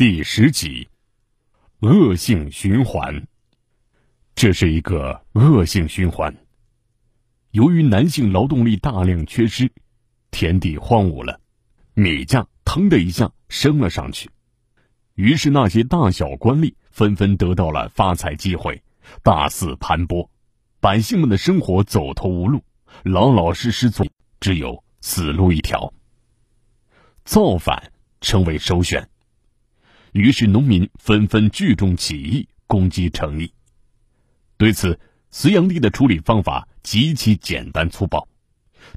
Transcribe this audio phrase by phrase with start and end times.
[0.00, 0.88] 第十集，
[1.80, 3.26] 恶性循环。
[4.34, 6.34] 这是一个恶性循环。
[7.50, 9.70] 由于男性劳动力大量缺失，
[10.30, 11.38] 田地荒芜了，
[11.92, 14.30] 米价腾的一下升了上去，
[15.16, 18.82] 于是那些大小官吏纷纷得到了发财机会，
[19.22, 20.30] 大肆盘剥，
[20.80, 22.64] 百姓们的生活走投无路，
[23.02, 24.06] 老老实实做，
[24.40, 25.92] 只有死路一条。
[27.22, 27.92] 造反
[28.22, 29.09] 成为首选。
[30.12, 33.52] 于是，农民纷纷聚众起义，攻击城邑。
[34.56, 34.98] 对此，
[35.30, 38.28] 隋炀帝的处理方法极其简单粗暴，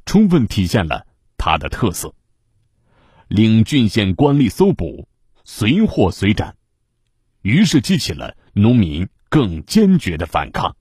[0.05, 1.05] 充分体现了
[1.38, 2.16] 他的特色。
[3.27, 5.07] 令郡县官吏搜捕，
[5.44, 6.55] 随获随斩，
[7.41, 10.76] 于是激起了农民更坚决的反抗。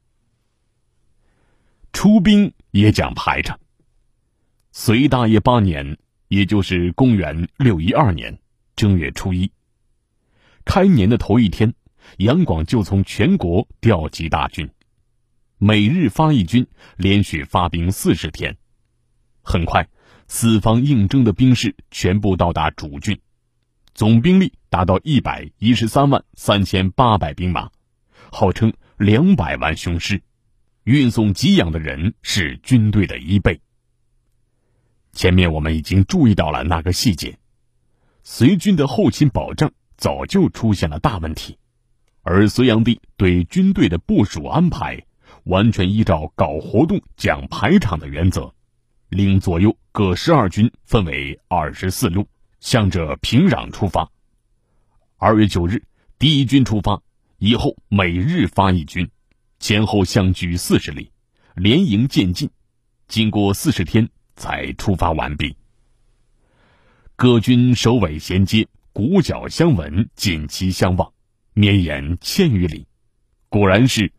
[1.92, 3.60] 出兵也讲排场。
[4.70, 8.38] 隋大业八年，也就是公元六一二年
[8.74, 9.52] 正月初一。
[10.64, 11.74] 开年的头一天，
[12.18, 14.70] 杨广就从全国调集大军，
[15.58, 18.56] 每日发一军，连续发兵四十天。
[19.42, 19.88] 很快，
[20.28, 23.20] 四方应征的兵士全部到达主郡，
[23.92, 27.70] 总兵力达到一百一十三万三千八百兵马，
[28.30, 30.22] 号称两百万雄师，
[30.84, 33.60] 运送给养的人是军队的一倍。
[35.12, 37.36] 前面我们已经注意到了那个细节，
[38.22, 39.72] 隋军的后勤保障。
[40.02, 41.56] 早就出现了大问题，
[42.22, 45.00] 而隋炀帝对军队的部署安排，
[45.44, 48.52] 完全依照搞活动讲排场的原则，
[49.10, 52.26] 令左右各十二军分为二十四路，
[52.58, 54.10] 向着平壤出发。
[55.18, 55.80] 二月九日，
[56.18, 57.00] 第一军出发，
[57.38, 59.08] 以后每日发一军，
[59.60, 61.12] 前后相距四十里，
[61.54, 62.50] 连营渐进，
[63.06, 65.56] 经过四十天才出发完毕。
[67.14, 68.66] 各军首尾衔接。
[68.94, 71.14] 鼓角相闻，锦旗相望，
[71.54, 72.86] 绵延千余里，
[73.48, 74.12] 果然是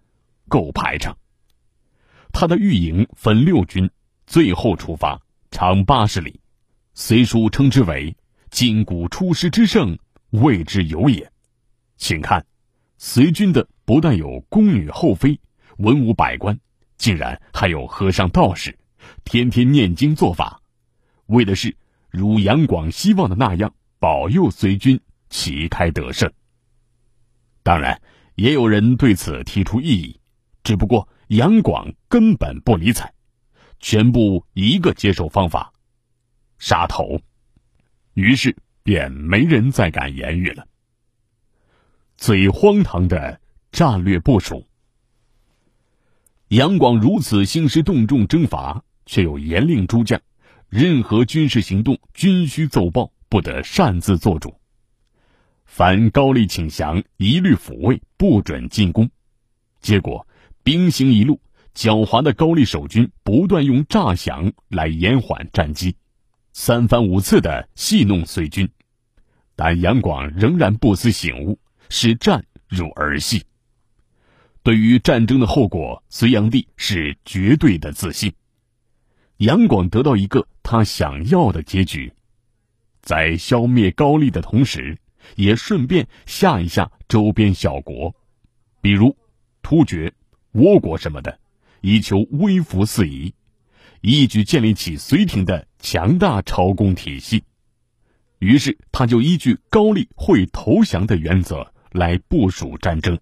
[0.50, 1.16] 够排场。
[2.32, 3.92] 他的御营分六军，
[4.25, 5.22] 最后出发，
[5.52, 6.40] 长八十里，
[6.96, 8.18] 隋书称之为
[8.50, 10.00] “金鼓出师之胜，
[10.31, 11.31] 谓之有也”。
[11.96, 12.44] 请看，
[12.97, 15.40] 隋军的不但有宫女后妃、
[15.78, 16.59] 文武百官，
[16.97, 18.80] 竟然还有和尚道士，
[19.24, 20.64] 天天念经做法，
[21.28, 21.78] 为的是
[22.09, 23.76] 如杨广希望的那样。
[24.03, 25.00] 保佑隋军
[25.30, 26.30] 旗开得胜。
[27.64, 28.02] 当然，
[28.36, 30.19] 也有人对此提出异议，
[30.62, 33.14] 只不过杨广根本不理睬，
[33.80, 35.72] 全部一个接受方法：
[36.59, 37.18] 杀头。
[38.14, 38.53] 于是
[38.84, 40.68] 便没人再敢言语了。
[42.18, 43.40] 最荒唐的
[43.72, 44.68] 战略部署。
[46.50, 50.22] 杨广如此兴师动众征伐，却又严令诸将，
[50.68, 53.12] 任何军事行动均需奏报。
[53.34, 54.54] 不得擅自做主，
[55.66, 59.10] 凡高丽请降，一律抚慰，不准进攻。
[59.82, 60.28] 结果
[60.62, 61.42] 兵行一路，
[61.74, 65.96] 狡猾的高丽守军不断用诈降来延缓战机，
[66.52, 68.70] 三番五次的戏弄隋军，
[69.56, 71.58] 但杨广仍然不思醒悟，
[71.90, 73.44] 视战如儿戏。
[74.62, 78.32] 对于战争的后果，隋炀帝是绝对的自信。
[79.38, 82.14] 杨广得到一个他想要的结局。
[83.03, 84.97] 在消灭高丽的同时，
[85.36, 88.16] 也顺便吓一吓周边小国，
[88.81, 89.16] 比如
[89.62, 90.14] 突厥、
[90.53, 91.38] 倭国什么的，
[91.81, 93.34] 以求威服四夷，
[94.02, 97.44] 一举建立起隋廷的强大朝贡体系。
[98.40, 103.20] 于是，他就依据高丽会投降的原则来部署战争。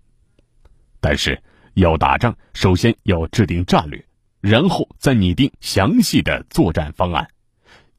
[1.00, 1.42] 但是，
[1.74, 4.04] 要打仗，首先要制定战略，
[4.42, 7.28] 然后再拟定详细的作战方案。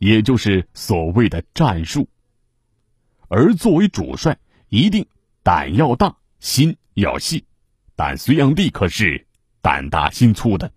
[0.02, 2.08] 也就是所谓的战术，
[3.28, 4.36] 而作为主帅，
[4.68, 5.06] 一定
[5.44, 7.44] 胆要大，心要细。
[7.94, 9.28] 但隋炀帝可是
[9.60, 10.72] 胆大心粗的，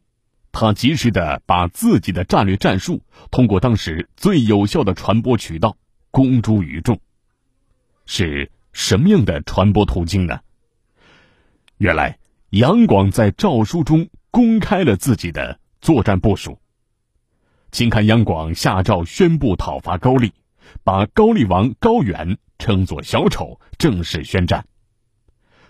[0.51, 5.75] 他及时的把自己的战略战术通过当时最有效的传播渠道
[6.11, 6.99] 公诸于众。
[8.05, 10.41] 是什么样的传播途径呢？
[11.79, 12.19] 原来
[12.51, 16.59] 杨广在诏书中公开了自己的作战部署。
[17.75, 20.31] 请看杨广下诏宣布讨伐高丽，
[20.85, 24.65] 把高丽王高远称作小丑，正式宣战。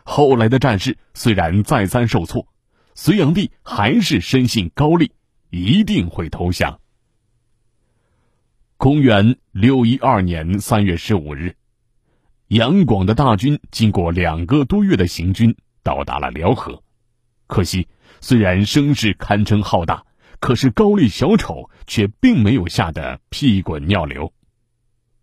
[0.03, 2.47] 后来的战事虽然再三受挫，
[2.93, 5.13] 隋炀帝还是深信高丽
[5.49, 6.79] 一定会投降。
[8.77, 11.55] 公元六一二年三月十五日，
[12.49, 16.83] 杨广的大军经过两个多月的行军，到达了辽河。
[17.47, 17.87] 可惜，
[18.21, 20.05] 虽然声势堪称浩大。
[20.39, 24.33] 可是高丽小丑却并没有吓得屁滚尿流。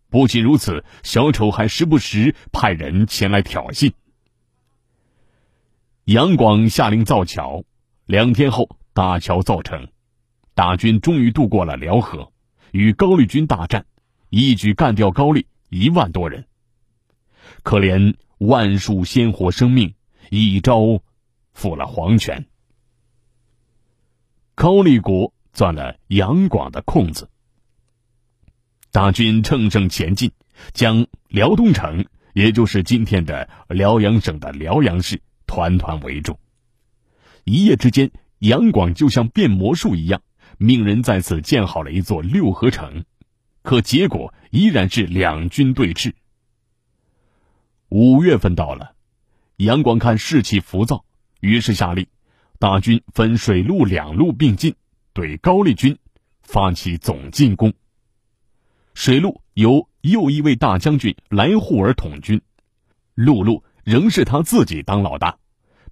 [0.09, 3.93] 不仅如此，小丑还时不时派人前来挑衅。
[6.05, 7.65] 杨广下令造桥，
[8.07, 9.89] 两天后大桥造成，
[10.55, 12.33] 大军终于渡过了辽河，
[12.73, 13.87] 与高丽军大战，
[14.29, 16.47] 一举干掉高丽一万多人。
[17.63, 19.95] 可怜万数鲜活生命，
[20.29, 21.01] 一朝
[21.53, 22.47] 负了黄泉。
[24.55, 27.29] 高丽国钻了杨广的空子。
[28.91, 30.33] 大军乘胜前进，
[30.73, 32.05] 将辽东城，
[32.35, 36.39] 也就是今天的辽阳省的辽阳市，团团围住。
[37.45, 40.21] 一夜之间，杨广就像变魔术一样，
[40.59, 43.05] 命人在此建好了一座六合城。
[43.63, 46.13] 可结果依然是两军对峙。
[47.89, 48.95] 五月份到了，
[49.57, 51.05] 杨广看士气浮躁，
[51.41, 52.07] 于是下令，
[52.63, 54.77] 大军分水陆两路并进，
[55.13, 55.99] 对高丽军
[56.43, 57.73] 发起总进攻。
[58.95, 62.41] 水路由右一位大将军来护尔统军，
[63.17, 65.37] 陆路仍是他自己当老大，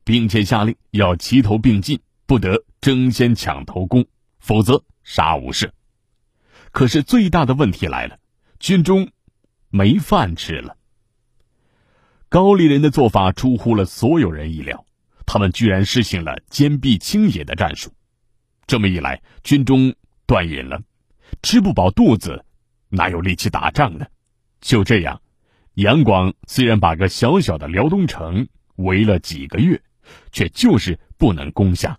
[0.04, 4.06] 并且下令要齐头并进，不得争先抢头功，
[4.38, 5.72] 否则杀无赦。
[6.70, 8.20] 可是最大的问题来了，
[8.60, 9.10] 军中
[9.70, 10.76] 没饭吃了。
[12.28, 14.86] 高丽人的做法出乎了所有人意料，
[15.32, 17.92] 他们居然实行了坚壁清野的战术。
[18.66, 19.94] 这么一来，军中
[20.26, 20.82] 断饮了，
[21.40, 22.44] 吃不饱肚子。
[22.88, 24.04] 哪有力气打仗呢？
[24.60, 25.22] 就这样，
[25.74, 29.80] 杨广虽然把个小小的辽东城围了几个月，
[30.32, 31.96] 却就是不能攻下。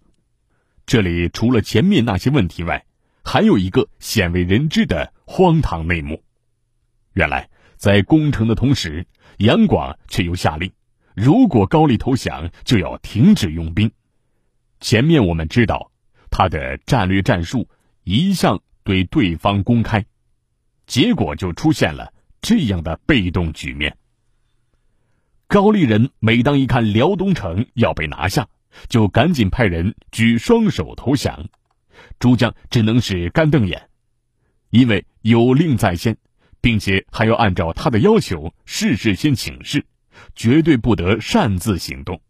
[0.85, 2.85] 这里除了前面那些问题外，
[3.23, 6.21] 还有一个鲜为人知的荒唐内幕。
[7.13, 9.07] 原来，在攻城的同时，
[9.37, 10.69] 杨广却又下令，
[11.15, 13.91] 如果高丽投降，就要停止用兵。
[14.79, 15.91] 前面我们知道，
[16.29, 17.69] 他的战略战术
[18.03, 20.05] 一向对对方公开。
[20.87, 23.97] 结果就出现了这样的被动局面。
[25.47, 28.47] 高丽人每当一看辽东城要被拿下，
[28.87, 31.49] 就赶紧派人举双手投降，
[32.19, 33.89] 诸将只能是干瞪眼，
[34.69, 36.17] 因为有令在先，
[36.61, 39.85] 并且还要按照他的要求事事先请示，
[40.35, 42.21] 绝对不得擅自行动。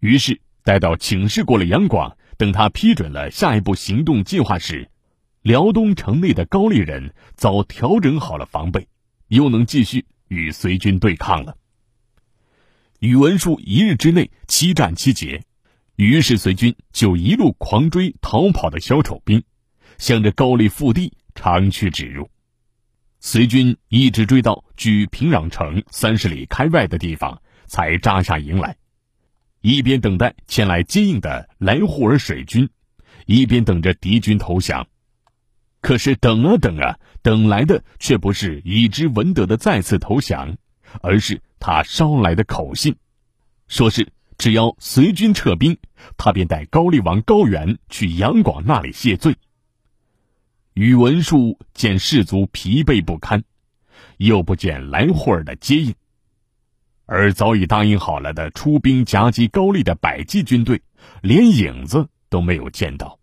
[0.00, 4.88] 于是待到请示过了杨广，等他批准了下一步行动计划时。
[5.42, 8.86] 辽东城内的高丽人早调整好了防备，
[9.26, 11.56] 又能继续与隋军对抗了。
[13.00, 15.42] 宇文述一日之内七战七捷，
[15.96, 19.42] 于是隋军就一路狂追逃跑的小丑兵，
[19.98, 22.30] 向着高丽腹地长驱直入。
[23.24, 28.76] 隋军一直追到距平壤城三十里开外的地方，才扎下营来，
[29.60, 32.68] 一边等待前来接应的来护尔水军，
[33.26, 34.88] 一边等着敌军投降。
[35.80, 40.56] 可是等啊等啊，等来的却不是已知文德的再次投降，
[41.00, 42.96] 而是他捎来的口信，
[43.68, 45.78] 说是只要随军撤兵，
[46.16, 49.36] 他便带高丽王高原去杨广那里谢罪。
[50.74, 53.44] 宇文述见士卒疲惫不堪，
[54.16, 55.94] 又不见来霍尔的接应，
[57.04, 60.80] 而早已答应好了的出兵夹击高丽的百济军队，
[61.20, 63.18] 连影子都没有见到。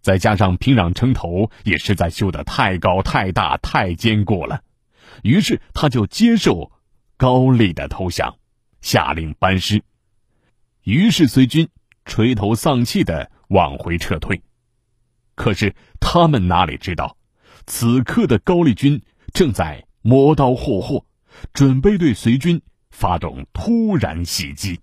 [0.00, 4.62] 再加上平壤城头也实在修得太高、太大、太坚固了，
[5.22, 6.70] 于是他就接受
[7.16, 8.36] 高丽的投降，
[8.80, 9.82] 下令班师。
[10.84, 11.68] 于是隋军
[12.04, 14.42] 垂头丧气的往回撤退。
[15.34, 17.16] 可是他们哪里知道，
[17.66, 19.00] 此刻的高丽军
[19.32, 21.04] 正在磨刀霍霍，
[21.52, 22.60] 准备对隋军
[22.90, 24.78] 发动突然袭击。